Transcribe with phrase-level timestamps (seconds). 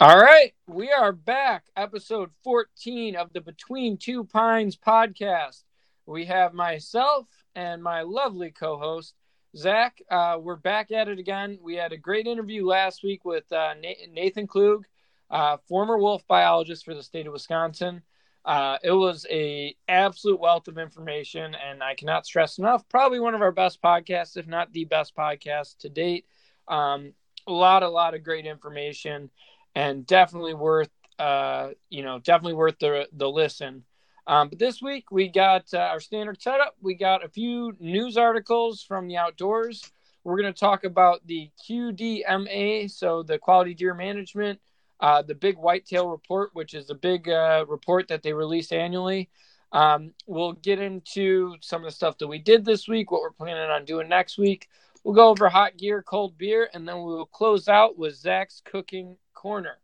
[0.00, 1.64] All right, we are back.
[1.76, 5.64] Episode 14 of the Between Two Pines podcast.
[6.06, 7.26] We have myself
[7.56, 9.14] and my lovely co host,
[9.56, 10.00] Zach.
[10.08, 11.58] Uh, we're back at it again.
[11.60, 13.74] We had a great interview last week with uh,
[14.12, 14.86] Nathan Klug,
[15.32, 18.02] uh, former wolf biologist for the state of Wisconsin.
[18.44, 22.88] Uh, it was a absolute wealth of information, and I cannot stress enough.
[22.88, 26.24] Probably one of our best podcasts, if not the best podcast to date.
[26.68, 27.14] Um,
[27.48, 29.30] a lot, a lot of great information
[29.78, 33.84] and definitely worth uh, you know definitely worth the the listen.
[34.26, 36.74] Um, but this week we got uh, our standard setup.
[36.82, 39.90] We got a few news articles from the outdoors.
[40.24, 44.58] We're going to talk about the QDMA, so the Quality Deer Management,
[45.00, 49.30] uh, the Big Whitetail Report, which is a big uh, report that they release annually.
[49.70, 53.30] Um, we'll get into some of the stuff that we did this week, what we're
[53.30, 54.68] planning on doing next week.
[55.04, 58.60] We'll go over hot gear, cold beer, and then we will close out with Zach's
[58.64, 59.78] cooking corner.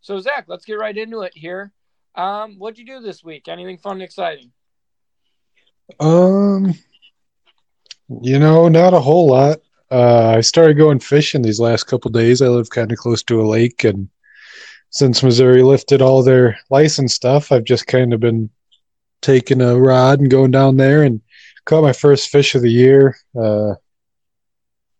[0.00, 1.72] So, Zach, let's get right into it here.
[2.14, 3.48] Um, what'd you do this week?
[3.48, 4.52] Anything fun and exciting?
[6.00, 6.74] Um,
[8.22, 9.58] you know, not a whole lot.
[9.90, 12.40] Uh, I started going fishing these last couple days.
[12.40, 14.08] I live kind of close to a lake, and
[14.90, 18.50] since Missouri lifted all their license stuff, I've just kind of been
[19.20, 21.20] taking a rod and going down there and
[21.64, 23.16] caught my first fish of the year.
[23.38, 23.74] Uh,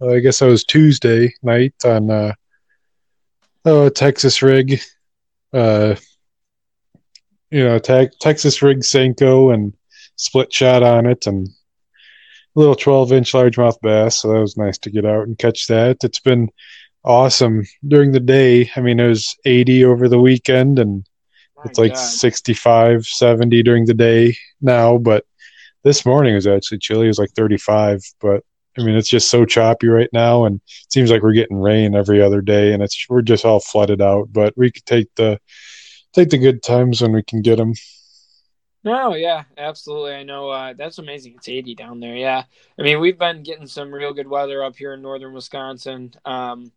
[0.05, 2.35] I guess I was Tuesday night on uh,
[3.65, 4.81] oh, Texas rig,
[5.53, 5.95] uh,
[7.51, 9.75] you know, te- Texas rig Senko and
[10.17, 11.49] split shot on it and
[12.57, 14.21] a little 12 inch largemouth bass.
[14.21, 15.99] So that was nice to get out and catch that.
[16.03, 16.49] It's been
[17.05, 18.71] awesome during the day.
[18.77, 21.07] I mean, it was 80 over the weekend and
[21.57, 21.99] My it's like God.
[21.99, 25.25] 65, 70 during the day now, but
[25.83, 27.07] this morning was actually chilly.
[27.07, 28.43] It was like 35, but
[28.79, 31.95] I mean, it's just so choppy right now, and it seems like we're getting rain
[31.95, 34.33] every other day, and it's we're just all flooded out.
[34.33, 35.39] But we could take the
[36.13, 37.75] take the good times when we can get them.
[38.83, 40.13] No, yeah, absolutely.
[40.13, 41.35] I know uh, that's amazing.
[41.37, 42.17] It's 80 down there.
[42.17, 42.45] Yeah,
[42.79, 46.13] I mean, we've been getting some real good weather up here in northern Wisconsin.
[46.25, 46.71] Um,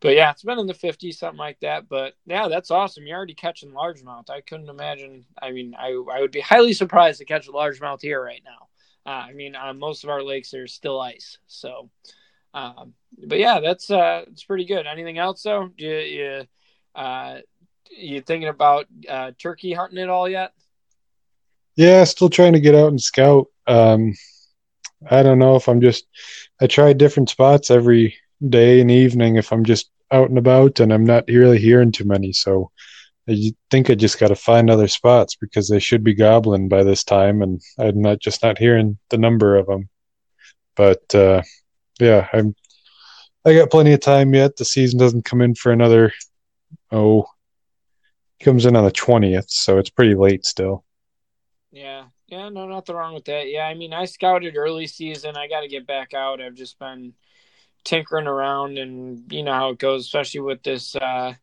[0.00, 1.88] but yeah, it's been in the 50s, something like that.
[1.88, 3.06] But yeah, that's awesome.
[3.06, 4.30] You're already catching largemouth.
[4.30, 5.26] I couldn't imagine.
[5.40, 8.69] I mean, I I would be highly surprised to catch a largemouth here right now.
[9.10, 11.38] Uh, I mean, on most of our lakes, there's still ice.
[11.48, 11.90] So,
[12.54, 12.94] um,
[13.26, 14.86] but yeah, that's uh, it's pretty good.
[14.86, 15.70] Anything else though?
[15.76, 16.44] You you,
[16.94, 17.38] uh,
[17.90, 20.52] you thinking about uh, turkey hunting at all yet?
[21.74, 23.48] Yeah, still trying to get out and scout.
[23.66, 24.14] Um,
[25.10, 26.06] I don't know if I'm just.
[26.60, 28.14] I try different spots every
[28.48, 32.04] day and evening if I'm just out and about, and I'm not really hearing too
[32.04, 32.32] many.
[32.32, 32.70] So
[33.28, 36.82] I think I just got to find other spots because they should be gobbling by
[36.82, 39.88] this time, and I'm not just not hearing the number of them.
[40.76, 41.42] But uh,
[41.98, 42.54] yeah, I'm.
[43.44, 44.56] I got plenty of time yet.
[44.56, 46.12] The season doesn't come in for another.
[46.90, 47.26] Oh,
[48.40, 50.84] comes in on the twentieth, so it's pretty late still.
[51.70, 53.48] Yeah, yeah, no, nothing wrong with that.
[53.48, 55.36] Yeah, I mean, I scouted early season.
[55.36, 56.40] I got to get back out.
[56.40, 57.14] I've just been
[57.84, 60.96] tinkering around, and you know how it goes, especially with this.
[60.96, 61.34] Uh,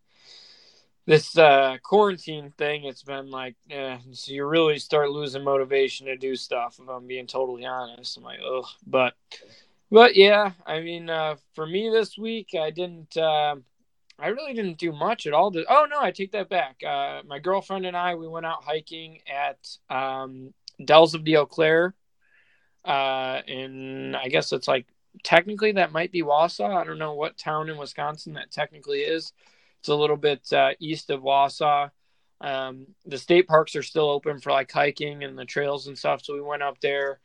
[1.07, 6.17] this uh, quarantine thing, it's been like, yeah, so you really start losing motivation to
[6.17, 6.79] do stuff.
[6.83, 8.65] If I'm being totally honest, I'm like, ugh.
[8.85, 9.13] But,
[9.89, 13.55] but yeah, I mean, uh, for me this week, I didn't, uh,
[14.19, 15.49] I really didn't do much at all.
[15.53, 16.83] To, oh no, I take that back.
[16.85, 20.53] Uh, my girlfriend and I, we went out hiking at um,
[20.83, 21.95] Dells of the Eau Claire,
[22.83, 24.87] uh, and I guess it's like
[25.23, 26.75] technically that might be Wausau.
[26.75, 29.31] I don't know what town in Wisconsin that technically is
[29.87, 31.89] it's a little bit uh, east of Wausau.
[32.41, 36.21] Um, the state parks are still open for like hiking and the trails and stuff.
[36.25, 37.21] So we went up there,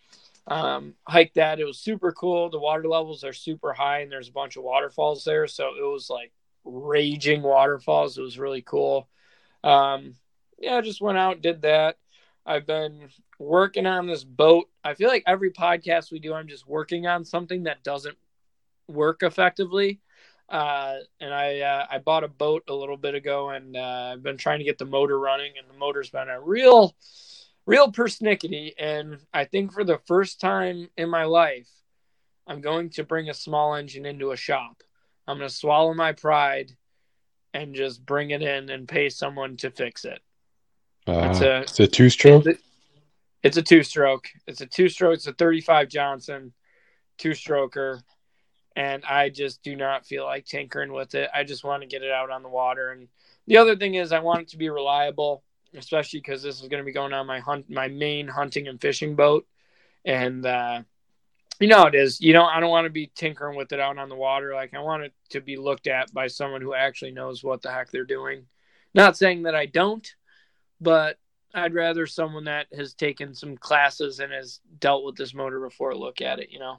[0.47, 1.59] um, hiked that.
[1.59, 2.51] It was super cool.
[2.51, 5.49] The water levels are super high and there's a bunch of waterfalls there.
[5.49, 6.31] So it was like
[6.65, 8.17] raging waterfalls.
[8.17, 9.09] It was really cool.
[9.65, 10.15] Um,
[10.57, 11.97] yeah, just went out, did that.
[12.47, 13.09] I've been
[13.41, 14.69] working on this boat.
[14.85, 18.17] I feel like every podcast we do, I'm just working on something that doesn't
[18.87, 20.01] work effectively.
[20.53, 24.23] Uh, and I uh, I bought a boat a little bit ago, and uh, I've
[24.23, 26.95] been trying to get the motor running, and the motor's been a real,
[27.65, 28.75] real persnickety.
[28.79, 31.71] And I think for the first time in my life,
[32.47, 34.83] I'm going to bring a small engine into a shop.
[35.27, 36.73] I'm going to swallow my pride
[37.55, 40.21] and just bring it in and pay someone to fix it.
[41.07, 42.45] Uh, it's a, it's a two stroke.
[42.45, 42.63] It's,
[43.43, 44.29] it's a two stroke.
[44.47, 45.15] It's a two stroke.
[45.15, 46.53] It's a 35 Johnson
[47.17, 48.03] two stroker
[48.77, 51.31] and I just do not feel like tinkering with it.
[51.35, 52.91] I just want to get it out on the water.
[52.91, 53.09] And
[53.47, 55.43] the other thing is, I want it to be reliable,
[55.75, 58.81] especially because this is going to be going on my hunt, my main hunting and
[58.81, 59.47] fishing boat,
[60.05, 60.83] and uh,
[61.61, 62.21] You know it is.
[62.21, 62.49] You don't.
[62.49, 64.53] I don't want to be tinkering with it out on the water.
[64.53, 67.71] Like I want it to be looked at by someone who actually knows what the
[67.71, 68.47] heck they're doing.
[68.95, 70.07] Not saying that I don't,
[70.81, 71.19] but
[71.55, 75.95] I'd rather someone that has taken some classes and has dealt with this motor before
[75.95, 76.51] look at it.
[76.51, 76.79] You know.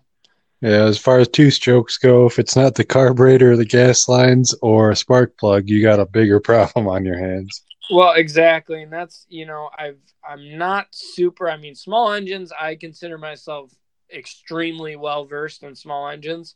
[0.64, 4.56] Yeah, as far as two strokes go, if it's not the carburetor, the gas lines,
[4.62, 7.64] or a spark plug, you got a bigger problem on your hands.
[7.92, 11.50] Well, exactly, and that's you know I've I'm not super.
[11.50, 12.54] I mean, small engines.
[12.58, 13.74] I consider myself
[14.10, 16.56] extremely well versed in small engines,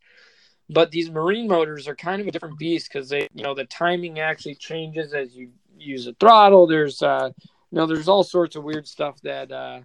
[0.69, 3.65] but these marine motors are kind of a different beast because they you know the
[3.65, 6.65] timing actually changes as you use a throttle.
[6.65, 7.30] There's uh
[7.71, 9.81] you know there's all sorts of weird stuff that uh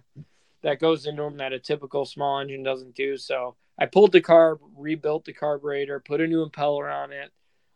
[0.61, 3.17] that goes into them that a typical small engine doesn't do.
[3.17, 7.31] So I pulled the carb, rebuilt the carburetor, put a new impeller on it.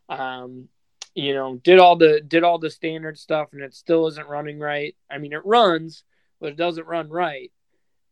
[0.08, 0.68] Um,
[1.14, 4.58] you know, did all the did all the standard stuff, and it still isn't running
[4.58, 4.94] right.
[5.10, 6.04] I mean, it runs,
[6.40, 7.50] but it doesn't run right.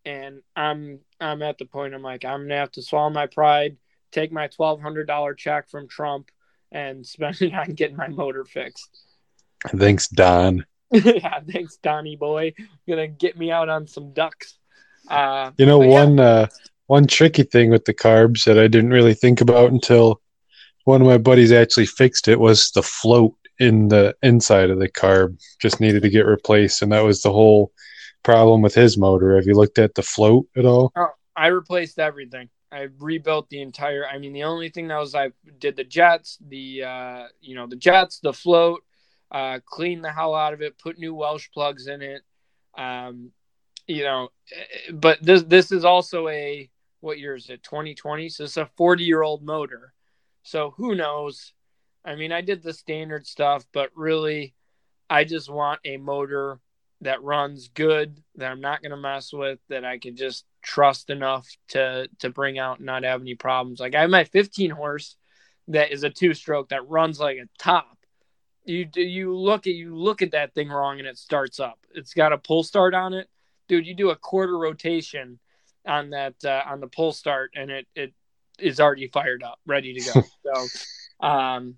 [0.04, 3.76] And I'm I'm at the point I'm like I'm gonna have to swallow my pride,
[4.10, 6.30] take my twelve hundred dollar check from Trump,
[6.72, 8.90] and spend it on getting my motor fixed.
[9.68, 10.66] Thanks, Don.
[10.90, 12.54] yeah, thanks, Donnie boy.
[12.88, 14.58] Gonna get me out on some ducks.
[15.08, 16.24] Uh, you know, one yeah.
[16.24, 16.46] uh,
[16.86, 20.20] one tricky thing with the carbs that I didn't really think about until
[20.84, 24.88] one of my buddies actually fixed it was the float in the inside of the
[24.88, 27.72] carb just needed to get replaced, and that was the whole
[28.22, 29.36] problem with his motor.
[29.36, 30.92] Have you looked at the float at all?
[30.96, 32.48] Oh, I replaced everything.
[32.70, 34.06] I rebuilt the entire.
[34.06, 37.66] I mean, the only thing that was I did the jets, the uh, you know
[37.66, 38.82] the jets, the float,
[39.30, 42.22] uh, cleaned the hell out of it, put new Welsh plugs in it.
[42.76, 43.30] Um,
[43.86, 44.28] you know,
[44.92, 46.68] but this this is also a
[47.06, 47.62] what year is it?
[47.62, 48.28] 2020.
[48.28, 49.94] So it's a 40 year old motor.
[50.42, 51.52] So who knows?
[52.04, 54.54] I mean, I did the standard stuff, but really,
[55.08, 56.60] I just want a motor
[57.00, 61.10] that runs good, that I'm not going to mess with, that I can just trust
[61.10, 63.78] enough to to bring out and not have any problems.
[63.78, 65.16] Like I have my 15 horse
[65.68, 67.96] that is a two stroke that runs like a top.
[68.64, 71.78] You do you look at you look at that thing wrong and it starts up.
[71.94, 73.28] It's got a pull start on it,
[73.68, 73.86] dude.
[73.86, 75.38] You do a quarter rotation
[75.86, 78.12] on that uh, on the pull start and it it
[78.58, 80.22] is already fired up, ready to go.
[81.20, 81.76] so, um,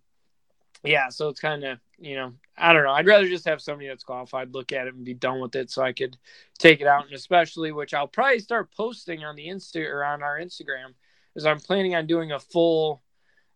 [0.84, 2.92] yeah, so it's kind of you know I don't know.
[2.92, 5.70] I'd rather just have somebody that's qualified look at it and be done with it,
[5.70, 6.16] so I could
[6.58, 7.06] take it out.
[7.06, 10.94] And especially, which I'll probably start posting on the Insta or on our Instagram,
[11.34, 13.02] is I'm planning on doing a full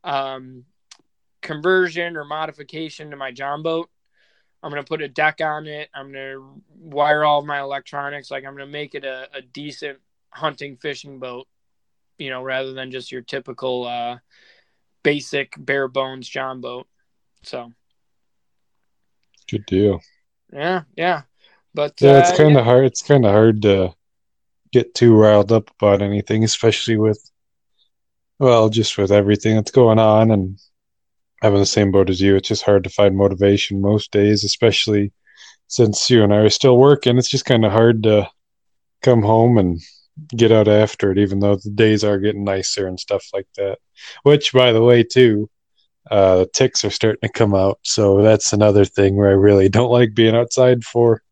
[0.04, 0.64] um,
[1.40, 3.90] conversion or modification to my John boat.
[4.62, 5.88] I'm gonna put a deck on it.
[5.94, 6.40] I'm gonna
[6.78, 8.30] wire all my electronics.
[8.30, 9.98] Like I'm gonna make it a, a decent
[10.32, 11.46] hunting fishing boat
[12.22, 14.18] you know, rather than just your typical uh,
[15.02, 16.86] basic bare bones John boat.
[17.42, 17.72] So,
[19.50, 20.00] good deal.
[20.52, 21.22] Yeah, yeah,
[21.74, 22.64] but yeah, it's uh, kind of yeah.
[22.64, 22.84] hard.
[22.84, 23.94] It's kind of hard to
[24.72, 27.20] get too riled up about anything, especially with,
[28.38, 30.58] well, just with everything that's going on and
[31.42, 32.36] having the same boat as you.
[32.36, 35.12] It's just hard to find motivation most days, especially
[35.66, 37.18] since you and I are still working.
[37.18, 38.30] It's just kind of hard to
[39.02, 39.80] come home and
[40.36, 43.78] get out after it, even though the days are getting nicer and stuff like that.
[44.22, 45.50] Which, by the way, too,
[46.10, 49.68] uh, the ticks are starting to come out, so that's another thing where I really
[49.68, 51.22] don't like being outside for.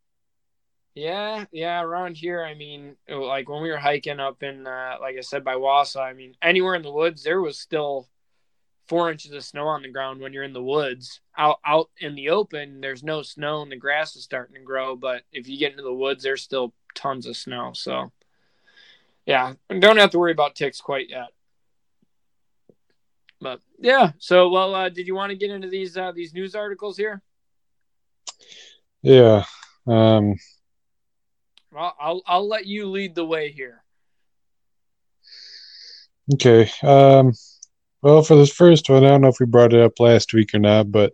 [0.94, 5.16] Yeah, yeah, around here, I mean, like when we were hiking up in, uh, like
[5.16, 8.08] I said, by Wausau, I mean, anywhere in the woods, there was still
[8.88, 11.20] four inches of snow on the ground when you're in the woods.
[11.38, 14.96] Out, out in the open, there's no snow and the grass is starting to grow,
[14.96, 17.70] but if you get into the woods, there's still tons of snow.
[17.72, 18.10] So,
[19.26, 21.28] yeah, don't have to worry about ticks quite yet.
[23.40, 26.54] But yeah, so well, uh, did you want to get into these uh, these news
[26.54, 27.22] articles here?
[29.02, 29.44] Yeah.
[29.86, 30.36] Um,
[31.72, 33.82] well, I'll I'll let you lead the way here.
[36.34, 36.70] Okay.
[36.82, 37.32] Um,
[38.02, 40.54] well, for this first one, I don't know if we brought it up last week
[40.54, 41.12] or not, but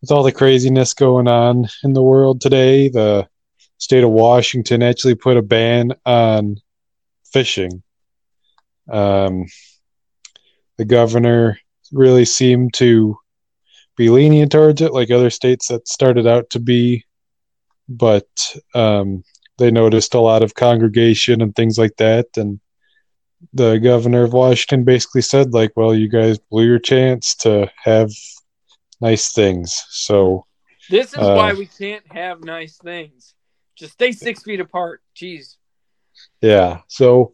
[0.00, 3.28] with all the craziness going on in the world today, the
[3.78, 6.56] state of Washington actually put a ban on
[7.34, 7.82] fishing.
[8.90, 9.46] Um,
[10.78, 11.58] the governor
[11.92, 13.16] really seemed to
[13.96, 17.04] be lenient towards it, like other states that started out to be,
[17.88, 18.28] but
[18.74, 19.24] um,
[19.58, 22.26] they noticed a lot of congregation and things like that.
[22.36, 22.60] And
[23.52, 28.10] the governor of Washington basically said, like, well, you guys blew your chance to have
[29.00, 29.68] nice things.
[29.90, 30.46] So
[30.90, 33.34] This is Uh, why we can't have nice things.
[33.76, 35.00] Just stay six feet apart.
[35.16, 35.56] Jeez.
[36.40, 36.80] Yeah.
[36.88, 37.32] So,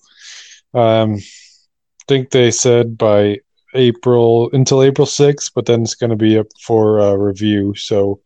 [0.75, 3.39] um, I think they said by
[3.75, 7.75] April until April 6th, but then it's going to be up for uh, review.
[7.77, 8.21] So,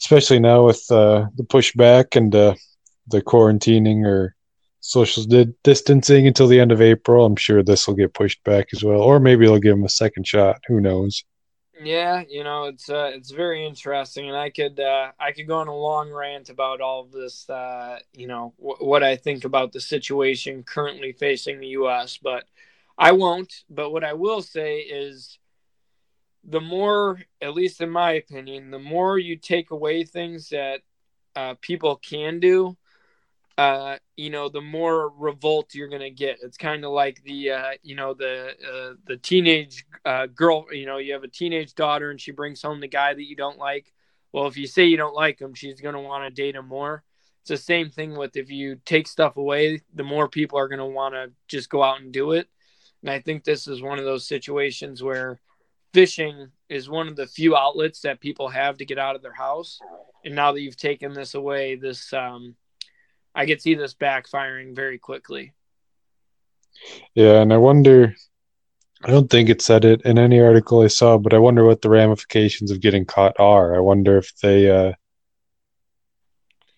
[0.00, 2.54] especially now with uh, the pushback and uh,
[3.08, 4.34] the quarantining or
[4.80, 7.24] social di- distancing until the end of April.
[7.24, 9.88] I'm sure this will get pushed back as well, or maybe they'll give them a
[9.88, 10.60] second shot.
[10.68, 11.24] Who knows?
[11.78, 15.58] Yeah, you know it's uh, it's very interesting, and I could uh, I could go
[15.58, 17.48] on a long rant about all of this.
[17.50, 22.44] Uh, you know w- what I think about the situation currently facing the U.S., but
[22.96, 23.64] I won't.
[23.68, 25.38] But what I will say is,
[26.44, 30.80] the more, at least in my opinion, the more you take away things that
[31.34, 32.76] uh, people can do,
[33.58, 36.38] uh, you know, the more revolt you're gonna get.
[36.42, 40.66] It's kind of like the, uh, you know, the uh, the teenage uh, girl.
[40.70, 43.36] You know, you have a teenage daughter and she brings home the guy that you
[43.36, 43.92] don't like.
[44.32, 47.02] Well, if you say you don't like him, she's gonna want to date him more.
[47.40, 50.86] It's the same thing with if you take stuff away, the more people are gonna
[50.86, 52.48] want to just go out and do it.
[53.02, 55.40] And I think this is one of those situations where
[55.94, 59.32] fishing is one of the few outlets that people have to get out of their
[59.32, 59.78] house.
[60.24, 62.56] And now that you've taken this away, this um,
[63.36, 65.52] I could see this backfiring very quickly.
[67.14, 68.14] Yeah, and I wonder.
[69.04, 71.82] I don't think it said it in any article I saw, but I wonder what
[71.82, 73.76] the ramifications of getting caught are.
[73.76, 74.92] I wonder if they uh,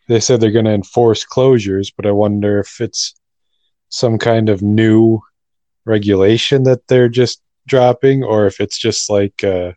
[0.08, 3.14] they said they're going to enforce closures, but I wonder if it's
[3.88, 5.20] some kind of new
[5.84, 9.72] regulation that they're just dropping, or if it's just like uh,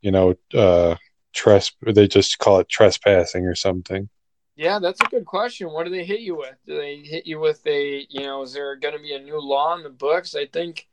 [0.00, 0.96] you know uh,
[1.34, 4.08] tres they just call it trespassing or something.
[4.56, 5.72] Yeah, that's a good question.
[5.72, 6.56] What do they hit you with?
[6.64, 9.40] Do they hit you with a, you know, is there going to be a new
[9.40, 10.34] law in the books?
[10.36, 10.86] I think,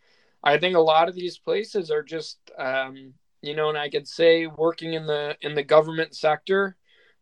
[0.43, 4.07] I think a lot of these places are just, um, you know, and I could
[4.07, 6.75] say working in the in the government sector,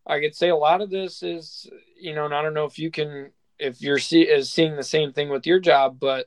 [0.06, 1.68] I could say a lot of this is,
[1.98, 4.82] you know, and I don't know if you can, if you're see is seeing the
[4.82, 6.26] same thing with your job, but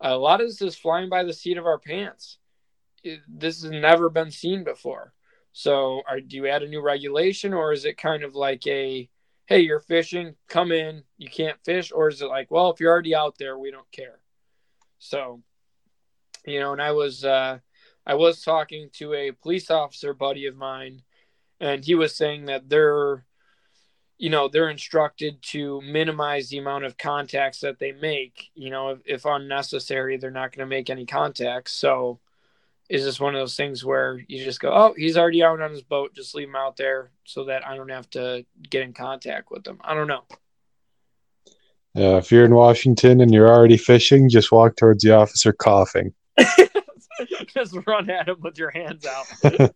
[0.00, 2.38] a lot of this is flying by the seat of our pants.
[3.04, 5.12] It, this has never been seen before.
[5.52, 9.08] So, are, do you add a new regulation, or is it kind of like a
[9.50, 11.90] hey, you're fishing, come in, you can't fish?
[11.92, 14.20] Or is it like, well, if you're already out there, we don't care?
[15.00, 15.42] So,
[16.46, 17.58] you know, and I was, uh,
[18.06, 21.02] I was talking to a police officer buddy of mine,
[21.58, 23.26] and he was saying that they're,
[24.18, 28.50] you know, they're instructed to minimize the amount of contacts that they make.
[28.54, 31.72] You know, if, if unnecessary, they're not going to make any contacts.
[31.72, 32.20] So,
[32.90, 35.70] is this one of those things where you just go, oh, he's already out on
[35.70, 38.92] his boat, just leave him out there so that I don't have to get in
[38.92, 39.78] contact with him?
[39.82, 40.24] I don't know.
[41.94, 46.12] Yeah, if you're in Washington and you're already fishing, just walk towards the officer coughing.
[47.54, 49.72] just run at him with your hands out.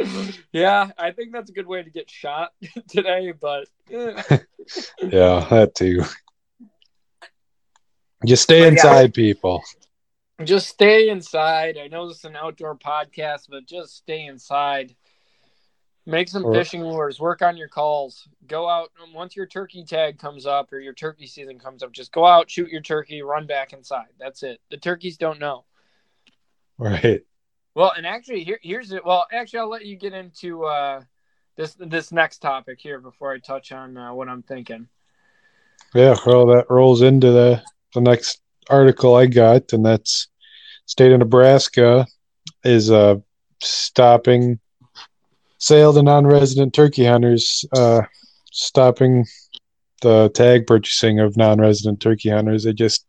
[0.52, 2.52] yeah, I think that's a good way to get shot
[2.88, 6.02] today, but yeah, that too.
[8.24, 9.62] Just stay but inside, yeah, people.
[10.44, 11.78] Just stay inside.
[11.78, 14.94] I know this is an outdoor podcast, but just stay inside.
[16.06, 17.20] Make some or, fishing lures.
[17.20, 18.26] Work on your calls.
[18.46, 21.92] Go out once your turkey tag comes up or your turkey season comes up.
[21.92, 24.06] Just go out, shoot your turkey, run back inside.
[24.18, 24.60] That's it.
[24.70, 25.64] The turkeys don't know.
[26.78, 27.22] Right.
[27.74, 29.04] Well, and actually, here, here's it.
[29.04, 31.02] Well, actually, I'll let you get into uh,
[31.56, 34.88] this this next topic here before I touch on uh, what I'm thinking.
[35.94, 37.62] Yeah, well, that rolls into the
[37.94, 40.28] the next article I got, and that's
[40.86, 42.06] state of Nebraska
[42.64, 43.16] is uh,
[43.60, 44.58] stopping
[45.58, 48.02] sale to non-resident turkey hunters, uh,
[48.50, 49.26] stopping
[50.02, 52.64] the tag purchasing of non-resident turkey hunters.
[52.64, 53.04] They just,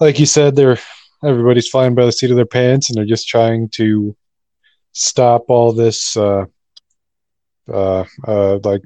[0.00, 0.78] like you said, they're
[1.24, 4.16] everybody's flying by the seat of their pants, and they're just trying to
[4.92, 6.46] stop all this, uh,
[7.72, 8.82] uh, uh, like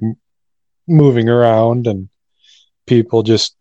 [0.87, 2.09] moving around and
[2.85, 3.55] people just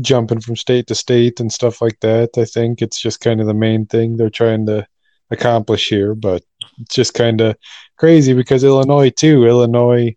[0.00, 2.30] jumping from state to state and stuff like that.
[2.36, 4.86] I think it's just kind of the main thing they're trying to
[5.30, 6.42] accomplish here, but
[6.80, 7.56] it's just kind of
[7.96, 9.46] crazy because Illinois too.
[9.46, 10.16] Illinois,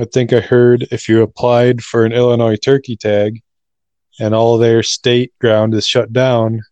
[0.00, 3.42] I think I heard if you applied for an Illinois turkey tag
[4.18, 6.62] and all their state ground is shut down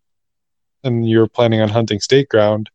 [0.83, 2.71] and you're planning on hunting state ground,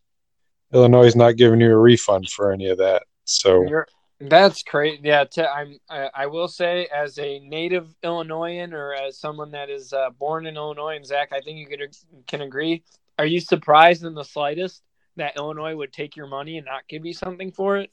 [0.74, 3.04] Illinois is not giving you a refund for any of that.
[3.26, 3.88] So you're
[4.20, 5.00] that's great.
[5.04, 5.80] Yeah, t- I'm.
[5.90, 10.46] I, I, will say, as a native Illinoisan or as someone that is uh, born
[10.46, 11.96] in Illinois, and Zach, I think you could,
[12.28, 12.84] can agree.
[13.18, 14.82] Are you surprised in the slightest
[15.16, 17.92] that Illinois would take your money and not give you something for it?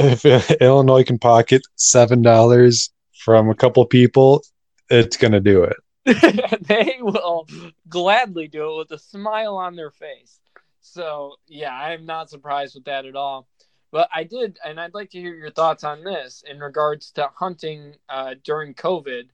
[0.00, 0.24] If
[0.60, 4.44] Illinois can pocket seven dollars from a couple people,
[4.88, 5.76] it's gonna do it.
[6.66, 7.46] they will
[7.88, 10.38] gladly do it with a smile on their face.
[10.80, 13.46] So yeah, I'm not surprised with that at all.
[13.90, 17.30] But I did, and I'd like to hear your thoughts on this in regards to
[17.34, 19.28] hunting uh, during COVID.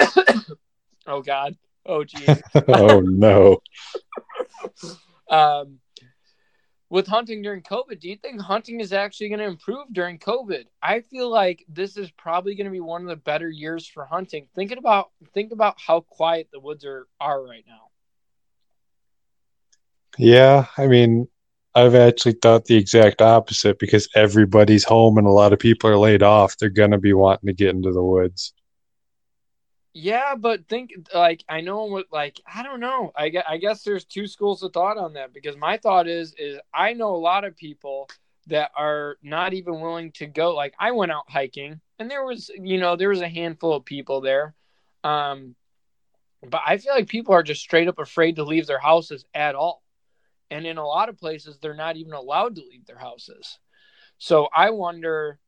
[1.06, 1.56] oh God.
[1.86, 2.42] Oh geez.
[2.68, 3.60] oh no.
[5.30, 5.78] um,
[6.90, 10.64] with hunting during COVID, do you think hunting is actually going to improve during COVID?
[10.82, 14.04] I feel like this is probably going to be one of the better years for
[14.04, 14.48] hunting.
[14.54, 17.88] Thinking about think about how quiet the woods are are right now.
[20.16, 21.28] Yeah, I mean,
[21.74, 25.98] I've actually thought the exact opposite because everybody's home and a lot of people are
[25.98, 26.56] laid off.
[26.56, 28.52] They're going to be wanting to get into the woods.
[29.94, 33.10] Yeah, but think like I know what like I don't know.
[33.16, 36.58] I I guess there's two schools of thought on that because my thought is is
[36.72, 38.08] I know a lot of people
[38.46, 40.54] that are not even willing to go.
[40.54, 43.84] Like I went out hiking and there was you know there was a handful of
[43.84, 44.54] people there,
[45.02, 45.56] um,
[46.48, 49.54] but I feel like people are just straight up afraid to leave their houses at
[49.54, 49.82] all,
[50.50, 53.58] and in a lot of places they're not even allowed to leave their houses.
[54.18, 55.38] So I wonder,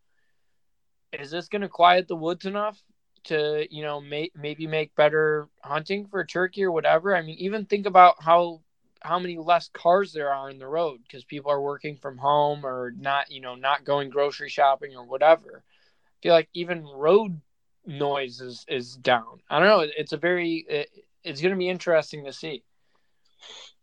[1.12, 2.80] is this going to quiet the woods enough
[3.24, 7.14] to you know may, maybe make better hunting for turkey or whatever?
[7.14, 8.60] I mean even think about how
[9.02, 12.64] how many less cars there are in the road because people are working from home
[12.64, 15.62] or not you know not going grocery shopping or whatever.
[15.64, 17.40] I feel like even road
[17.86, 19.40] noise is is down.
[19.48, 19.86] I don't know.
[19.96, 20.90] It's a very it,
[21.24, 22.62] it's going to be interesting to see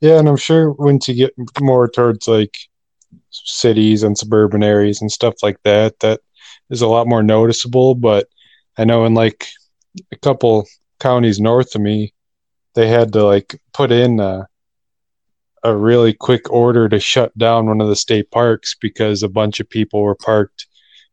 [0.01, 2.57] yeah and i'm sure once you get more towards like
[3.29, 6.21] cities and suburban areas and stuff like that that
[6.69, 8.27] is a lot more noticeable but
[8.77, 9.47] I know in like
[10.11, 10.67] a couple
[10.99, 12.13] counties north of me,
[12.75, 14.47] they had to like put in a,
[15.63, 19.59] a really quick order to shut down one of the state parks because a bunch
[19.59, 20.67] of people were parked,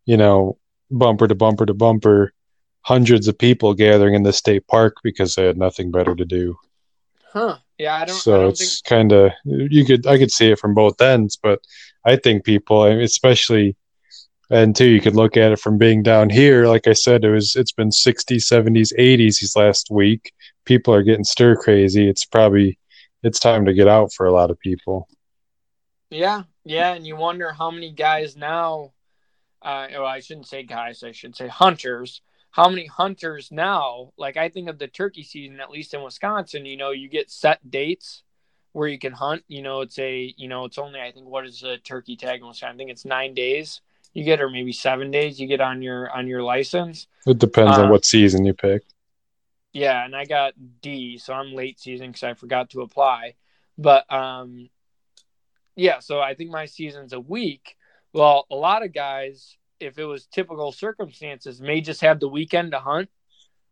[0.04, 0.58] you know,
[0.90, 2.34] bumper to bumper to bumper,
[2.82, 6.54] hundreds of people gathering in the state park because they had nothing better to do.
[7.32, 7.56] Huh.
[7.78, 8.16] Yeah, I don't.
[8.16, 8.88] So I don't it's think...
[8.88, 11.60] kind of you could I could see it from both ends, but
[12.04, 13.76] I think people, especially
[14.50, 16.66] and two you could look at it from being down here.
[16.66, 20.32] Like i said it was it's been 60s 70s 80s these last week.
[20.64, 22.08] People are getting stir crazy.
[22.08, 22.78] It's probably
[23.22, 25.08] it's time to get out for a lot of people.
[26.10, 28.92] Yeah yeah and you wonder how many guys now
[29.62, 32.22] uh well i shouldn't say guys i should say hunters
[32.54, 36.64] how many hunters now like i think of the turkey season at least in wisconsin
[36.64, 38.22] you know you get set dates
[38.72, 41.46] where you can hunt you know it's a you know it's only i think what
[41.46, 43.80] is a turkey tag in wisconsin i think it's nine days
[44.14, 47.08] you get, or maybe seven days you get on your on your license.
[47.26, 48.82] It depends um, on what season you pick.
[49.72, 53.34] Yeah, and I got D, so I'm late season because I forgot to apply.
[53.76, 54.70] But um,
[55.74, 57.76] yeah, so I think my season's a week.
[58.12, 62.72] Well, a lot of guys, if it was typical circumstances, may just have the weekend
[62.72, 63.08] to hunt.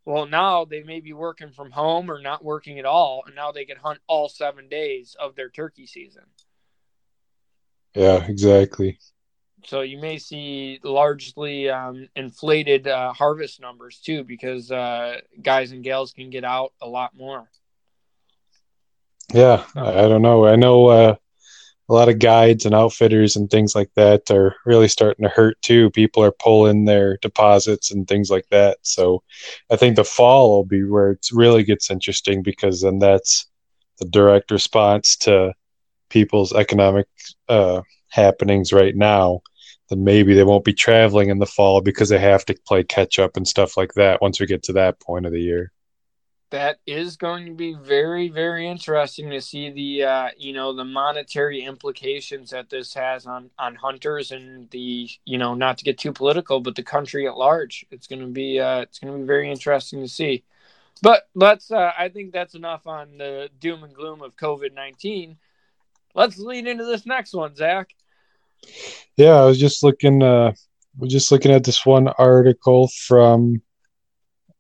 [0.04, 3.52] Well, now they may be working from home or not working at all, and now
[3.52, 6.24] they can hunt all seven days of their turkey season.
[7.94, 8.98] Yeah, exactly.
[9.64, 15.84] So you may see largely um, inflated uh, harvest numbers too, because uh, guys and
[15.84, 17.48] gals can get out a lot more.
[19.32, 20.46] Yeah, I, I don't know.
[20.46, 21.14] I know uh,
[21.92, 25.61] a lot of guides and outfitters and things like that are really starting to hurt
[25.61, 25.90] too.
[25.90, 28.78] People are pulling their deposits and things like that.
[28.83, 29.22] So
[29.70, 33.46] I think the fall will be where it really gets interesting because then that's
[33.98, 35.52] the direct response to
[36.09, 37.09] people's economic
[37.48, 39.42] uh, happenings right now
[39.92, 43.18] then maybe they won't be traveling in the fall because they have to play catch
[43.18, 45.70] up and stuff like that once we get to that point of the year.
[46.52, 50.84] That is going to be very, very interesting to see the uh, you know the
[50.84, 55.96] monetary implications that this has on on hunters and the you know not to get
[55.96, 57.86] too political, but the country at large.
[57.90, 60.44] It's going to be uh, it's going to be very interesting to see.
[61.00, 65.38] But let's uh, I think that's enough on the doom and gloom of COVID nineteen.
[66.14, 67.88] Let's lead into this next one, Zach.
[69.16, 70.22] Yeah, I was just looking.
[70.22, 70.52] Uh,
[70.98, 73.62] was just looking at this one article from.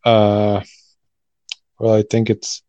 [0.06, 0.62] Uh,
[1.82, 2.62] well, I think it's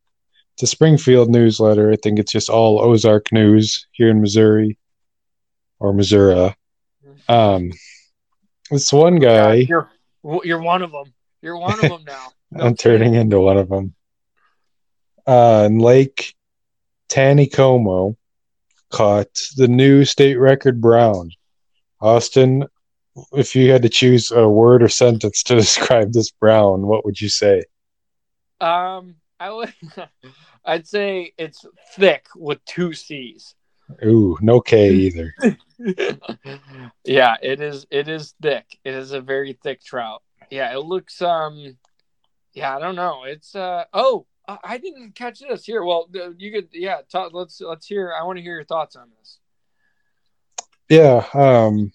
[0.59, 1.91] the Springfield newsletter.
[1.91, 4.79] I think it's just all Ozark news here in Missouri,
[5.79, 6.55] or Missouri.
[7.29, 7.71] Um,
[8.71, 9.53] this one guy.
[9.53, 9.91] You're
[10.43, 11.13] you're one of them.
[11.43, 12.29] You're one of them now.
[12.55, 13.95] No I'm turning into one of them.
[15.25, 16.35] Uh, in Lake
[17.09, 18.15] Taneycomo,
[18.91, 21.31] caught the new state record brown.
[21.99, 22.65] Austin,
[23.31, 27.19] if you had to choose a word or sentence to describe this brown, what would
[27.19, 27.63] you say?
[28.63, 29.73] Um, I would,
[30.65, 33.55] I'd say it's thick with two C's.
[34.05, 35.35] Ooh, no K either.
[37.03, 37.85] yeah, it is.
[37.91, 38.65] It is thick.
[38.83, 40.23] It is a very thick trout.
[40.49, 41.21] Yeah, it looks.
[41.21, 41.77] Um,
[42.53, 43.23] yeah, I don't know.
[43.25, 43.53] It's.
[43.53, 43.83] Uh.
[43.93, 45.83] Oh, I didn't catch this here.
[45.83, 47.01] Well, you could, yeah.
[47.31, 48.13] Let's let's hear.
[48.17, 49.39] I want to hear your thoughts on this.
[50.89, 51.25] Yeah.
[51.33, 51.91] Um.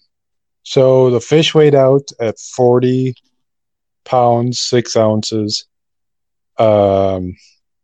[0.63, 3.15] So the fish weighed out at forty
[4.05, 5.65] pounds six ounces,
[6.59, 7.35] um,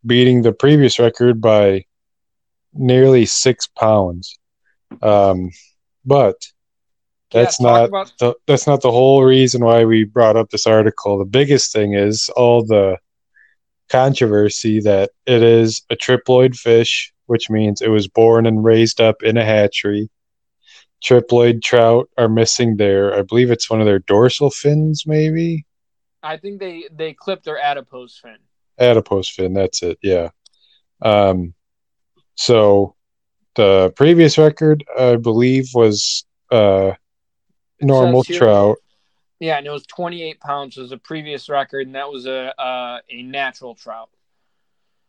[0.05, 1.85] beating the previous record by
[2.73, 4.37] nearly six pounds.
[5.01, 5.51] Um,
[6.05, 6.35] but
[7.31, 10.67] that's Yeah, not about the, that's not the whole reason why we brought up this
[10.67, 11.17] article.
[11.17, 12.97] The biggest thing is all the
[13.89, 19.23] controversy that it is a triploid fish, which means it was born and raised up
[19.23, 20.09] in a hatchery.
[21.03, 25.65] Triploid trout are missing their, I believe it's one of their dorsal fins, maybe
[26.23, 28.37] I think they they clipped their adipose fin.
[28.79, 29.53] Adipose fin.
[29.53, 29.97] That's it.
[30.01, 30.29] Yeah.
[31.01, 31.53] Um,
[32.35, 32.95] so
[33.55, 36.93] the previous record, I believe, was uh,
[37.81, 38.77] normal here- trout.
[39.39, 42.99] Yeah, and it was 28 pounds was the previous record, and that was a uh,
[43.09, 44.09] a natural trout.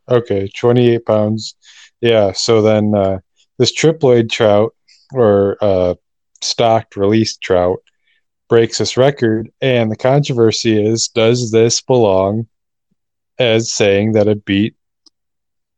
[0.09, 1.55] Okay, 28 pounds.
[2.00, 3.20] Yeah, so then uh,
[3.59, 4.74] this triploid trout
[5.12, 5.94] or uh,
[6.42, 7.79] stocked released trout
[8.48, 9.50] breaks this record.
[9.61, 12.46] And the controversy is does this belong
[13.38, 14.75] as saying that it beat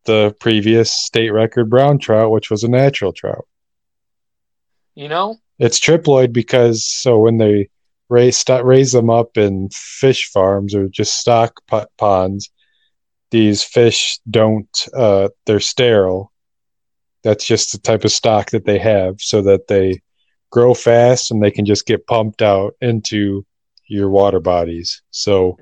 [0.05, 3.47] the previous state record brown trout, which was a natural trout?
[4.95, 7.69] You know, It's triploid because so when they
[8.09, 12.51] raise st- raise them up in fish farms or just stock po- ponds,
[13.31, 16.33] these fish don't uh, they're sterile.
[17.23, 20.01] That's just the type of stock that they have, so that they
[20.51, 23.45] grow fast and they can just get pumped out into
[23.87, 25.03] your water bodies.
[25.11, 25.59] So,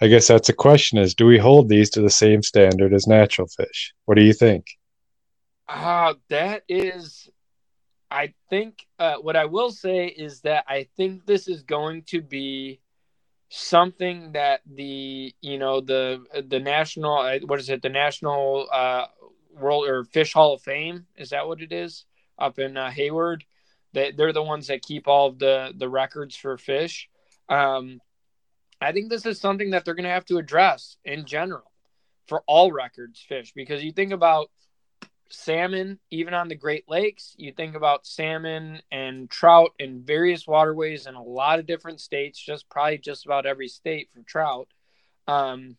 [0.00, 3.06] I guess that's a question: is do we hold these to the same standard as
[3.06, 3.94] natural fish?
[4.06, 4.66] What do you think?
[5.68, 7.28] uh, that is,
[8.10, 12.22] I think, uh, what I will say is that I think this is going to
[12.22, 12.80] be
[13.50, 17.82] something that the you know the the national uh, what is it?
[17.82, 19.06] The national uh
[19.52, 21.06] world or fish hall of fame?
[21.16, 22.04] Is that what it is?
[22.38, 23.44] Up in uh, hayward.
[23.92, 27.08] They, they're the ones that keep all of the the records for fish.
[27.48, 28.00] Um
[28.80, 31.70] i think this is something that they're going to have to address in general
[32.26, 34.50] for all records fish because you think about
[35.28, 41.06] salmon even on the great lakes you think about salmon and trout in various waterways
[41.06, 44.68] in a lot of different states just probably just about every state for trout.
[45.26, 45.76] Um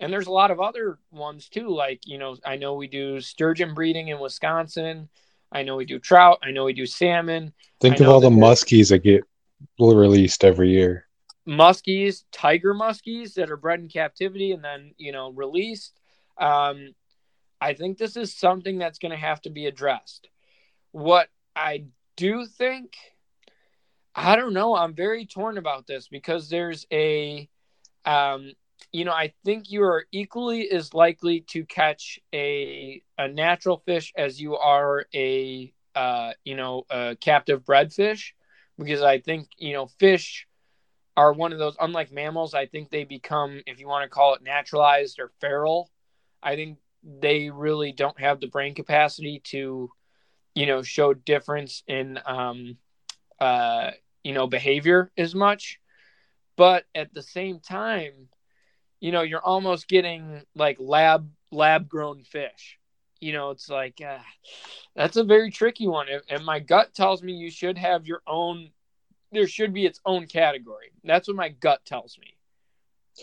[0.00, 3.20] and there's a lot of other ones too like you know i know we do
[3.20, 5.08] sturgeon breeding in wisconsin.
[5.50, 6.40] I know we do trout.
[6.42, 7.54] I know we do salmon.
[7.80, 9.24] Think of all the muskies that get
[9.78, 11.07] released every year.
[11.48, 15.98] Muskies, tiger muskies that are bred in captivity and then you know released.
[16.38, 16.94] Um,
[17.60, 20.28] I think this is something that's going to have to be addressed.
[20.92, 22.94] What I do think,
[24.14, 24.76] I don't know.
[24.76, 27.48] I'm very torn about this because there's a,
[28.06, 28.52] um,
[28.92, 34.12] you know, I think you are equally as likely to catch a a natural fish
[34.16, 38.34] as you are a, uh, you know, a captive bred fish,
[38.78, 40.47] because I think you know fish
[41.18, 44.34] are one of those unlike mammals i think they become if you want to call
[44.34, 45.90] it naturalized or feral
[46.42, 46.78] i think
[47.20, 49.90] they really don't have the brain capacity to
[50.54, 52.76] you know show difference in um
[53.40, 53.90] uh
[54.24, 55.80] you know behavior as much.
[56.56, 58.28] But at the same time
[59.00, 62.78] you know you're almost getting like lab lab grown fish.
[63.20, 64.18] You know it's like uh,
[64.96, 66.06] that's a very tricky one.
[66.28, 68.70] And my gut tells me you should have your own
[69.32, 70.90] there should be its own category.
[71.04, 72.34] That's what my gut tells me.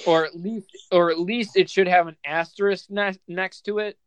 [0.05, 3.97] Or at least or at least it should have an asterisk ne- next to it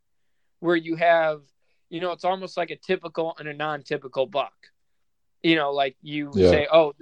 [0.60, 1.40] where you have
[1.88, 4.52] you know it's almost like a typical and a non-typical buck.
[5.42, 6.50] You know, like you Yeah.
[6.50, 6.94] say, "Oh,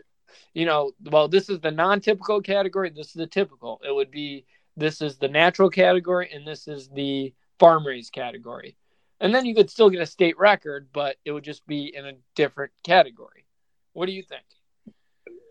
[0.54, 4.46] you know, well this is the non-typical category, this is the typical." It would be
[4.76, 8.76] this is the natural category and this is the farm raised category.
[9.18, 12.06] And then you could still get a state record, but it would just be in
[12.06, 13.46] a different category.
[13.94, 14.44] What do you think?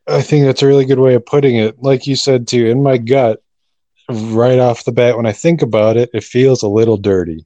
[0.07, 1.81] I think that's a really good way of putting it.
[1.81, 3.41] Like you said too, in my gut,
[4.09, 7.45] right off the bat, when I think about it, it feels a little dirty.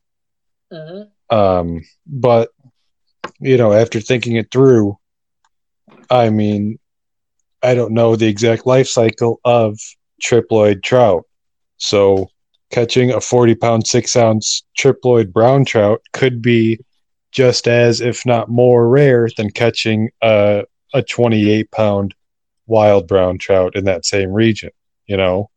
[0.72, 1.36] Mm-hmm.
[1.36, 2.50] Um, but
[3.40, 4.98] you know, after thinking it through,
[6.10, 6.80] I mean,
[7.62, 9.80] I don't know the exact life cycle of
[10.22, 11.26] triploid trout.
[11.78, 12.30] So
[12.72, 16.80] catching a 40 pound, six ounce triploid brown trout could be
[17.32, 22.16] just as, if not more rare than catching a, a 28 pound
[22.70, 24.70] wild brown trout in that same region,
[25.06, 25.50] you know?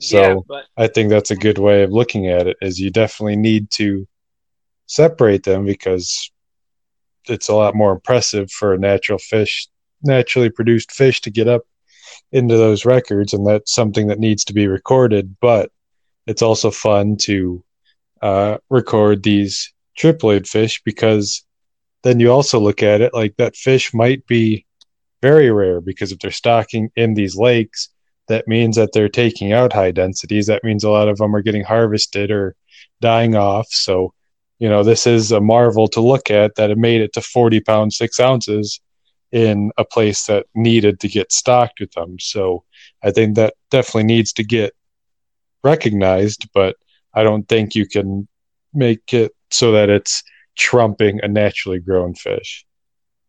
[0.00, 2.90] So yeah, but I think that's a good way of looking at it is you
[2.90, 4.06] definitely need to
[4.86, 6.30] separate them because
[7.28, 9.68] it's a lot more impressive for a natural fish,
[10.02, 11.62] naturally produced fish to get up
[12.32, 15.70] into those records and that's something that needs to be recorded, but
[16.26, 17.62] it's also fun to
[18.22, 21.44] uh, record these triploid fish because
[22.02, 24.64] then you also look at it like that fish might be
[25.22, 27.88] very rare because if they're stocking in these lakes,
[28.28, 30.46] that means that they're taking out high densities.
[30.46, 32.54] That means a lot of them are getting harvested or
[33.00, 33.66] dying off.
[33.70, 34.14] So
[34.60, 37.60] you know, this is a marvel to look at that it made it to 40
[37.60, 38.80] pounds, six ounces
[39.32, 42.18] in a place that needed to get stocked with them.
[42.20, 42.64] So
[43.02, 44.74] I think that definitely needs to get
[45.64, 46.76] recognized, but
[47.14, 48.28] I don't think you can
[48.74, 50.22] make it so that it's
[50.56, 52.66] trumping a naturally grown fish.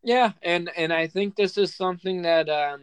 [0.04, 2.82] Yeah, and and I think this is something that um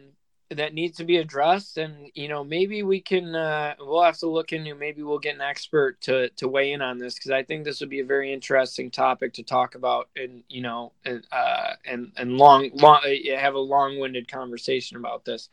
[0.49, 4.27] that needs to be addressed and you know maybe we can uh we'll have to
[4.27, 7.43] look into maybe we'll get an expert to to weigh in on this because i
[7.43, 11.23] think this would be a very interesting topic to talk about and you know and
[11.31, 12.99] uh and and long long
[13.37, 15.49] have a long-winded conversation about this.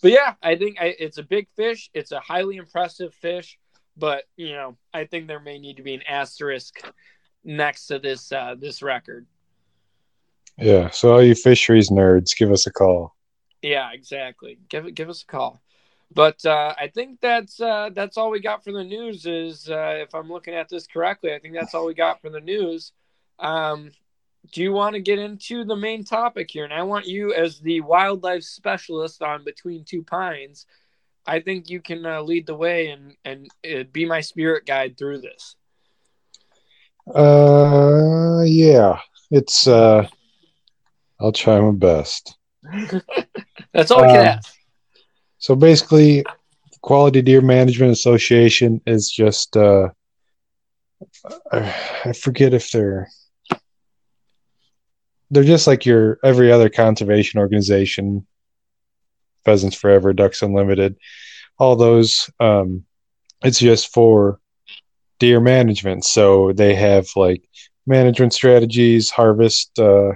[0.00, 3.58] But yeah i think I, it's a big fish it's a highly impressive fish
[3.98, 6.80] but you know i think there may need to be an asterisk
[7.44, 9.26] next to this uh this record
[10.58, 13.14] yeah so all you fisheries nerds give us a call
[13.62, 14.58] yeah, exactly.
[14.68, 15.60] Give give us a call.
[16.14, 19.26] But uh, I think that's uh, that's all we got for the news.
[19.26, 22.30] Is uh, if I'm looking at this correctly, I think that's all we got for
[22.30, 22.92] the news.
[23.38, 23.90] Um,
[24.52, 26.64] do you want to get into the main topic here?
[26.64, 30.64] And I want you, as the wildlife specialist on Between Two Pines,
[31.26, 34.96] I think you can uh, lead the way and and uh, be my spirit guide
[34.96, 35.56] through this.
[37.12, 40.06] Uh, yeah, it's uh,
[41.20, 42.36] I'll try my best.
[43.72, 44.54] That's all I can um, ask.
[45.38, 46.24] So basically,
[46.82, 49.88] Quality Deer Management Association is just uh,
[51.52, 53.08] I forget if they're
[55.30, 58.26] they're just like your every other conservation organization,
[59.44, 60.96] Pheasants Forever, Ducks Unlimited,
[61.58, 62.30] all those.
[62.40, 62.84] Um,
[63.42, 64.40] it's just for
[65.18, 66.04] deer management.
[66.04, 67.42] So they have like
[67.86, 70.12] management strategies, harvest uh,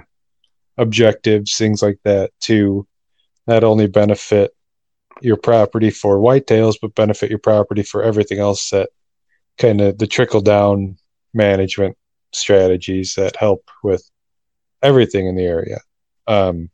[0.77, 2.87] objectives, things like that to
[3.47, 4.55] not only benefit
[5.21, 8.89] your property for whitetails, but benefit your property for everything else that
[9.57, 10.97] kind of the trickle down
[11.33, 11.97] management
[12.31, 14.09] strategies that help with
[14.81, 15.79] everything in the area.
[16.27, 16.69] Um,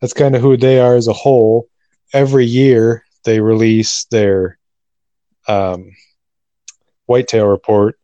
[0.00, 1.68] that's kind of who they are as a whole.
[2.12, 4.58] Every year they release their
[5.48, 5.92] um,
[7.06, 7.98] whitetail report.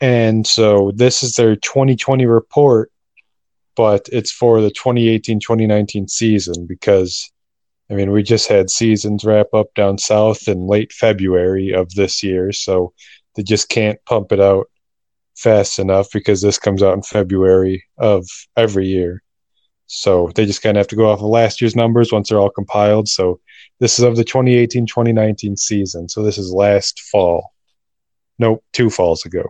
[0.00, 2.90] And so this is their 2020 report
[3.76, 7.30] but it's for the 2018-2019 season because
[7.90, 12.22] I mean we just had seasons wrap up down south in late February of this
[12.22, 12.92] year, so
[13.34, 14.66] they just can't pump it out
[15.36, 19.22] fast enough because this comes out in February of every year.
[19.86, 22.38] So they just kind of have to go off of last year's numbers once they're
[22.38, 23.08] all compiled.
[23.08, 23.40] So
[23.80, 26.08] this is of the 2018-2019 season.
[26.08, 27.52] So this is last fall.
[28.38, 29.44] Nope, two falls ago.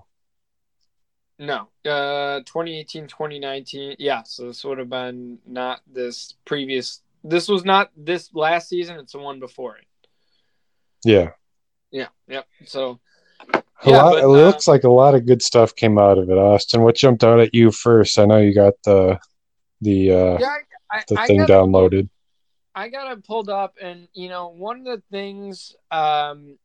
[1.41, 3.97] No, uh, 2018, 2019.
[3.99, 7.01] Yeah, so this would have been not this previous.
[7.25, 8.99] This was not this last season.
[8.99, 9.87] It's the one before it.
[11.03, 11.31] Yeah.
[11.91, 12.09] Yeah.
[12.29, 12.47] Yep.
[12.67, 13.01] So.
[13.53, 16.19] A yeah, lot, but, it uh, looks like a lot of good stuff came out
[16.19, 16.83] of it, Austin.
[16.83, 18.19] What jumped out at you first?
[18.19, 19.19] I know you got the
[19.81, 20.57] the uh, yeah,
[20.93, 22.11] I, the I thing downloaded.
[22.75, 26.59] I got it pulled up, and you know, one of the things um,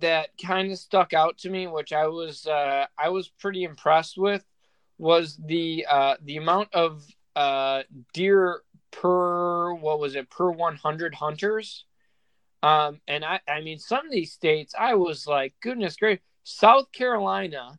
[0.00, 4.18] that kind of stuck out to me, which I was uh, I was pretty impressed
[4.18, 4.44] with,
[4.98, 7.04] was the uh, the amount of
[7.36, 11.84] uh, deer per what was it per 100 hunters.
[12.62, 16.90] Um, and I I mean some of these states I was like goodness great South
[16.92, 17.78] Carolina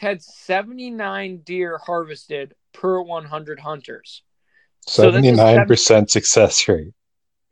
[0.00, 4.22] had 79 deer harvested per 100 hunters.
[4.88, 6.92] 79% so success rate.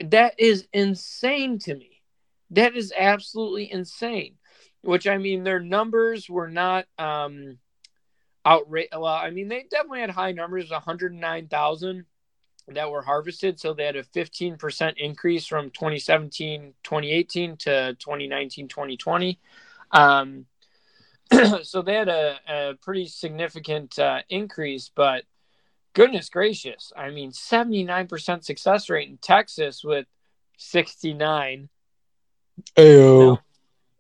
[0.01, 1.94] That is insane to me.
[2.51, 4.37] That is absolutely insane.
[4.83, 7.59] Which I mean, their numbers were not um,
[8.47, 8.91] outrageous.
[8.93, 12.05] Well, I mean, they definitely had high numbers, 109,000
[12.69, 13.59] that were harvested.
[13.59, 19.39] So they had a 15% increase from 2017, 2018 to 2019, 2020.
[19.93, 20.47] Um,
[21.63, 25.25] so they had a, a pretty significant uh, increase, but
[25.95, 30.07] goodness gracious, I mean, 79% success rate in Texas with
[30.59, 31.69] 69.
[32.77, 33.39] Ayo.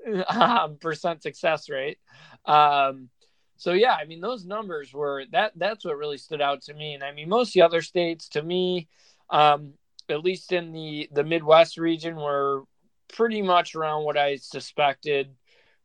[0.29, 1.99] um, percent success rate.
[2.45, 3.09] Um,
[3.57, 6.95] so yeah, I mean those numbers were that that's what really stood out to me.
[6.95, 8.88] And I mean most of the other states to me,
[9.31, 9.75] um,
[10.09, 12.64] at least in the the Midwest region, were
[13.09, 15.35] pretty much around what I suspected,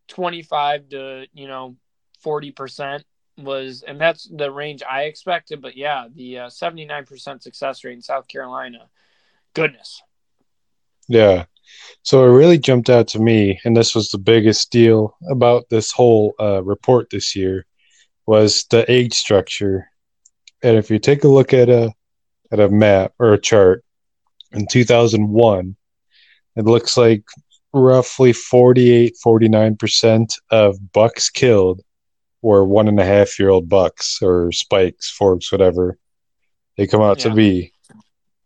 [0.07, 1.75] twenty five to you know
[2.19, 3.05] forty percent
[3.37, 5.61] was, and that's the range I expected.
[5.61, 8.89] But yeah, the seventy nine percent success rate in South Carolina,
[9.53, 10.01] goodness.
[11.09, 11.45] Yeah,
[12.03, 15.91] so it really jumped out to me, and this was the biggest deal about this
[15.91, 17.65] whole uh, report this year,
[18.25, 19.89] was the age structure.
[20.63, 21.93] And if you take a look at a
[22.51, 23.83] at a map or a chart
[24.51, 25.75] in 2001,
[26.55, 27.23] it looks like
[27.73, 31.81] roughly 48 49% of bucks killed
[32.41, 35.97] were one and a half year old bucks or spikes, forks, whatever
[36.77, 37.29] they come out yeah.
[37.29, 37.73] to be.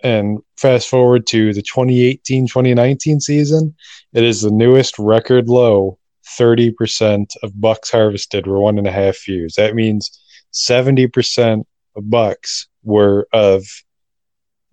[0.04, 3.76] And fast forward to the 2018 2019 season,
[4.14, 5.98] it is the newest record low
[6.38, 9.56] 30% of bucks harvested were one and a half years.
[9.56, 10.20] That means
[10.54, 11.64] 70%
[11.96, 13.66] of bucks were of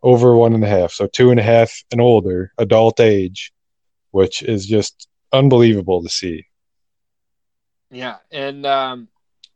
[0.03, 3.53] over one and a half, so two and a half and older, adult age,
[4.13, 6.47] which is just unbelievable to see.
[7.91, 9.09] Yeah, and um,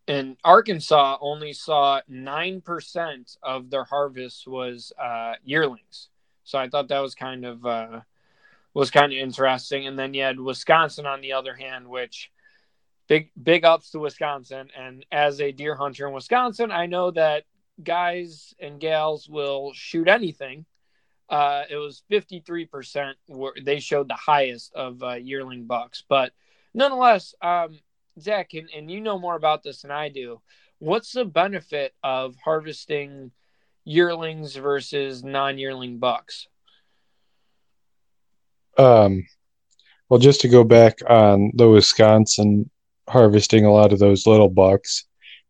[0.07, 6.09] and Arkansas only saw nine percent of their harvest was uh, yearlings.
[6.45, 8.01] So I thought that was kind of uh,
[8.75, 9.87] was kind of interesting.
[9.87, 12.31] And then you had Wisconsin on the other hand, which
[13.09, 14.69] big big ups to Wisconsin.
[14.77, 17.45] And as a deer hunter in Wisconsin, I know that
[17.83, 20.67] guys and gals will shoot anything.
[21.29, 26.05] Uh, it was 53% where they showed the highest of uh, yearling bucks.
[26.07, 26.33] But
[26.75, 27.79] nonetheless, um,
[28.20, 30.40] Zach, and, and you know more about this than I do.
[30.79, 33.31] What's the benefit of harvesting
[33.85, 36.48] yearlings versus non yearling bucks?
[38.77, 39.24] Um,
[40.09, 42.70] well, just to go back on the Wisconsin
[43.09, 45.05] harvesting a lot of those little bucks,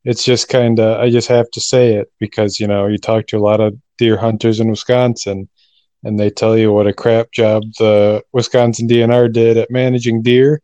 [0.05, 3.27] it's just kind of, I just have to say it because, you know, you talk
[3.29, 5.49] to a lot of deer hunters in Wisconsin
[6.03, 10.61] and they tell you what a crap job the Wisconsin DNR did at managing deer.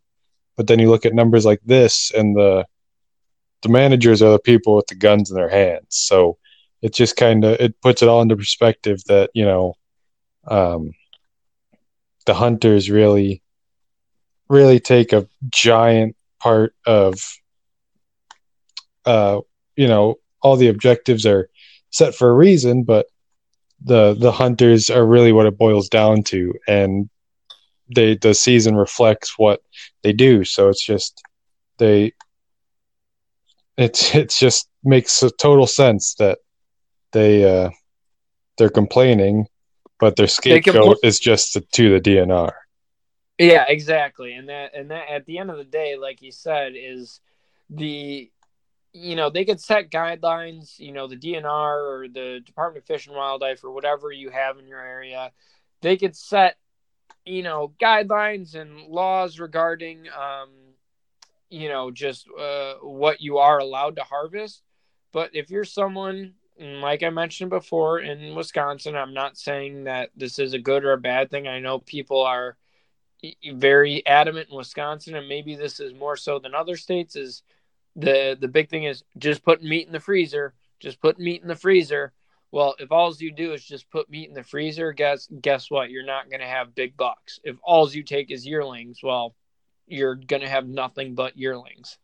[0.61, 2.67] But then you look at numbers like this and the,
[3.63, 5.87] the managers are the people with the guns in their hands.
[5.89, 6.37] So
[6.83, 9.73] it just kind of, it puts it all into perspective that, you know,
[10.47, 10.91] um,
[12.27, 13.41] the hunters really
[14.49, 17.15] really take a giant part of
[19.05, 19.39] uh
[19.75, 21.49] you know all the objectives are
[21.89, 23.07] set for a reason but
[23.83, 27.09] the the hunters are really what it boils down to and
[27.93, 29.61] they the season reflects what
[30.03, 31.21] they do so it's just
[31.77, 32.13] they
[33.77, 36.39] it's it's just makes a total sense that
[37.11, 37.69] they uh
[38.57, 39.45] they're complaining
[40.01, 42.51] but their scapegoat is just to, to the DNR.
[43.37, 44.33] Yeah, exactly.
[44.33, 47.21] And that and that at the end of the day, like you said, is
[47.69, 48.29] the
[48.93, 53.07] you know, they could set guidelines, you know, the DNR or the Department of Fish
[53.07, 55.31] and Wildlife or whatever you have in your area,
[55.81, 56.57] they could set,
[57.25, 60.49] you know, guidelines and laws regarding um,
[61.51, 64.63] you know, just uh, what you are allowed to harvest.
[65.11, 70.39] But if you're someone like I mentioned before in Wisconsin, I'm not saying that this
[70.39, 71.47] is a good or a bad thing.
[71.47, 72.57] I know people are
[73.53, 77.15] very adamant in Wisconsin, and maybe this is more so than other states.
[77.15, 77.43] Is
[77.95, 81.47] the the big thing is just put meat in the freezer, just put meat in
[81.47, 82.13] the freezer.
[82.51, 85.89] Well, if all you do is just put meat in the freezer, guess guess what?
[85.89, 87.39] You're not going to have big bucks.
[87.43, 89.35] If all you take is yearlings, well,
[89.87, 91.97] you're going to have nothing but yearlings.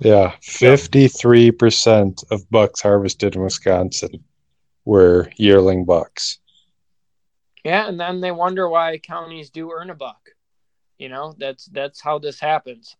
[0.00, 4.24] Yeah, fifty-three percent of bucks harvested in Wisconsin
[4.84, 6.38] were yearling bucks.
[7.64, 10.30] Yeah, and then they wonder why counties do earn a buck.
[10.98, 12.96] You know, that's that's how this happens.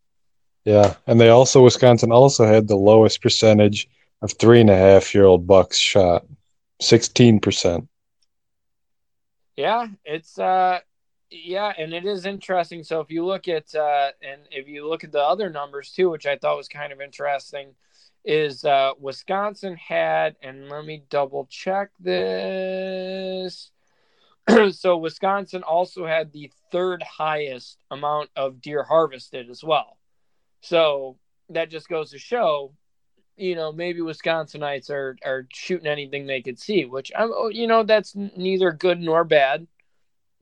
[0.65, 3.89] Yeah, and they also Wisconsin also had the lowest percentage
[4.23, 6.27] of three and a half year old bucks shot,
[6.81, 7.89] sixteen percent.
[9.57, 10.81] Yeah, it's uh
[11.31, 12.83] yeah, and it is interesting.
[12.83, 16.11] So if you look at uh, and if you look at the other numbers too,
[16.11, 17.75] which I thought was kind of interesting,
[18.25, 23.71] is uh, Wisconsin had, and let me double check this.
[24.73, 29.99] so Wisconsin also had the third highest amount of deer harvested as well.
[30.63, 31.17] So
[31.51, 32.73] that just goes to show,
[33.37, 37.83] you know, maybe Wisconsinites are are shooting anything they could see, which I'm, you know,
[37.83, 39.67] that's neither good nor bad,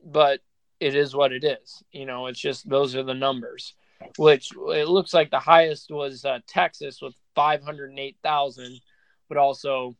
[0.03, 0.41] but
[0.79, 1.83] it is what it is.
[1.91, 3.73] You know, it's just those are the numbers.
[4.17, 8.79] Which it looks like the highest was uh, Texas with 508,000,
[9.27, 9.95] but also,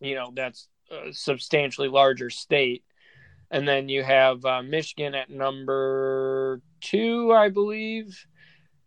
[0.00, 2.82] you know, that's a substantially larger state.
[3.50, 8.24] And then you have uh, Michigan at number two, I believe,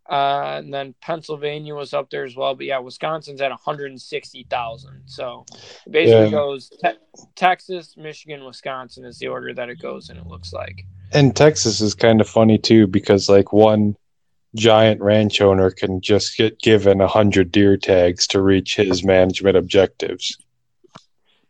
[0.09, 2.55] uh, and then Pennsylvania was up there as well.
[2.55, 5.01] But yeah, Wisconsin's at 160,000.
[5.05, 5.45] So
[5.89, 6.29] basically yeah.
[6.29, 6.99] goes te-
[7.35, 10.85] Texas, Michigan, Wisconsin is the order that it goes in, it looks like.
[11.11, 13.95] And Texas is kind of funny too because like one
[14.55, 19.57] giant ranch owner can just get given a hundred deer tags to reach his management
[19.57, 20.37] objectives.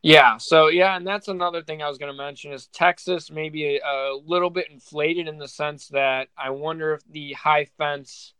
[0.02, 3.78] Yeah, so yeah, and that's another thing I was going to mention is Texas maybe
[3.78, 8.34] a, a, little bit inflated in the sense that I wonder if the high fence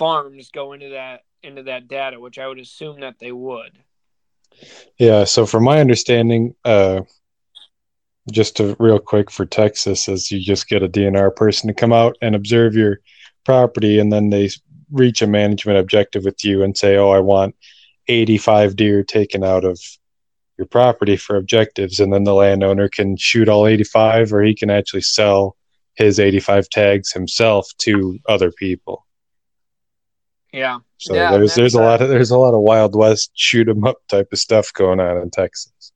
[0.00, 3.78] farms go into that into that data, which I would assume that they would.
[4.98, 5.24] Yeah.
[5.24, 7.02] So, from my understanding, uh,
[8.32, 11.92] just to real quick for Texas, is you just get a DNR person to come
[11.92, 13.00] out and observe your
[13.44, 14.48] property, and then they
[14.90, 17.54] reach a management objective with you and say, "Oh, I want
[18.08, 19.78] 85 deer taken out of
[20.56, 24.70] your property for objectives," and then the landowner can shoot all 85, or he can
[24.70, 25.56] actually sell
[25.94, 29.04] his 85 tags himself to other people.
[30.52, 30.78] Yeah.
[30.98, 33.68] So Yeah, there's there's a uh, lot of there's a lot of Wild West shoot
[33.68, 35.92] 'em up type of stuff going on in Texas.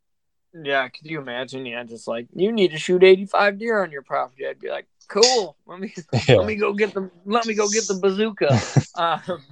[0.53, 1.67] Yeah, could you imagine?
[1.67, 4.47] Yeah, just like you need to shoot eighty-five deer on your property.
[4.47, 5.57] I'd be like, cool.
[5.67, 5.93] Let me
[6.29, 6.37] Yeah.
[6.37, 8.61] let me go get the let me go get the bazooka.
[8.95, 9.43] um,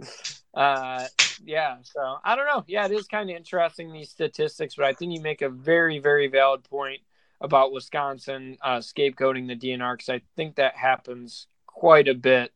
[0.54, 1.06] uh,
[1.44, 1.76] yeah.
[1.82, 2.64] So I don't know.
[2.66, 6.00] Yeah, it is kind of interesting these statistics, but I think you make a very
[6.00, 7.00] very valid point
[7.40, 12.52] about Wisconsin uh, scapegoating the DNR because I think that happens quite a bit.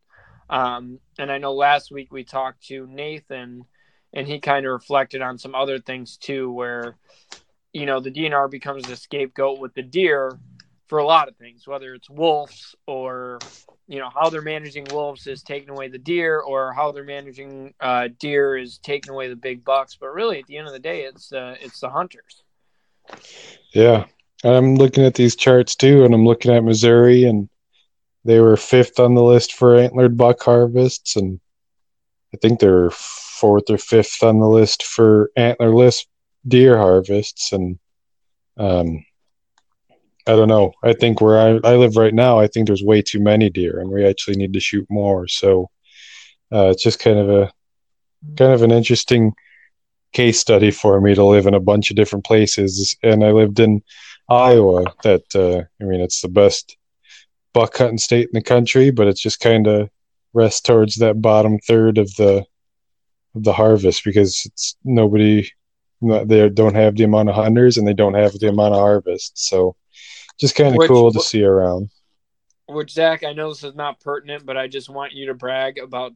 [0.51, 3.65] Um, and I know last week we talked to Nathan,
[4.13, 6.97] and he kind of reflected on some other things too, where
[7.73, 10.39] you know the DNR becomes the scapegoat with the deer
[10.89, 13.39] for a lot of things, whether it's wolves or
[13.89, 17.73] you know how they're managing wolves is taking away the deer, or how they're managing
[17.81, 19.97] uh, deer is taking away the big bucks.
[19.99, 22.43] But really, at the end of the day, it's uh, it's the hunters.
[23.73, 24.07] Yeah.
[24.45, 27.49] I'm looking at these charts too, and I'm looking at Missouri, and
[28.25, 31.41] they were fifth on the list for antlered buck harvests, and
[32.35, 36.07] I think they're fourth or fifth on the list for antlerless
[36.47, 37.53] deer harvests.
[37.53, 37.79] And
[38.57, 39.05] um,
[40.27, 40.73] I don't know.
[40.83, 43.81] I think where I, I live right now, I think there's way too many deer,
[43.81, 45.27] and we actually need to shoot more.
[45.27, 45.71] So
[46.53, 47.53] uh, it's just kind of a
[48.37, 49.33] kind of an interesting
[50.13, 52.95] case study for me to live in a bunch of different places.
[53.03, 53.83] And I lived in
[54.29, 54.85] Iowa.
[55.03, 56.77] That uh, I mean, it's the best
[57.53, 59.91] buck hunting state in the country, but it's just kind of
[60.33, 62.45] rests towards that bottom third of the
[63.35, 65.49] of the harvest because it's nobody
[66.03, 69.39] they don't have the amount of hunters and they don't have the amount of harvest.
[69.39, 69.77] So
[70.41, 71.91] just kind of cool to see around.
[72.69, 75.79] Which Zach, I know this is not pertinent, but I just want you to brag
[75.79, 76.11] about